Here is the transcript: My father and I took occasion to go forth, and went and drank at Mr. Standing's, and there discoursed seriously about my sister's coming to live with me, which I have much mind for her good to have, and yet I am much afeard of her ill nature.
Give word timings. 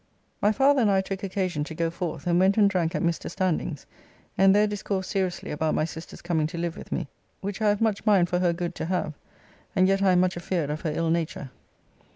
My 0.41 0.51
father 0.51 0.81
and 0.81 0.89
I 0.89 0.99
took 1.01 1.21
occasion 1.21 1.63
to 1.65 1.75
go 1.75 1.91
forth, 1.91 2.25
and 2.25 2.39
went 2.39 2.57
and 2.57 2.67
drank 2.67 2.95
at 2.95 3.03
Mr. 3.03 3.29
Standing's, 3.29 3.85
and 4.35 4.55
there 4.55 4.65
discoursed 4.65 5.11
seriously 5.11 5.51
about 5.51 5.75
my 5.75 5.85
sister's 5.85 6.23
coming 6.23 6.47
to 6.47 6.57
live 6.57 6.75
with 6.75 6.91
me, 6.91 7.07
which 7.41 7.61
I 7.61 7.69
have 7.69 7.81
much 7.81 8.03
mind 8.03 8.27
for 8.27 8.39
her 8.39 8.51
good 8.51 8.73
to 8.77 8.85
have, 8.85 9.13
and 9.75 9.87
yet 9.87 10.01
I 10.01 10.13
am 10.13 10.19
much 10.19 10.35
afeard 10.35 10.71
of 10.71 10.81
her 10.81 10.91
ill 10.91 11.11
nature. 11.11 11.51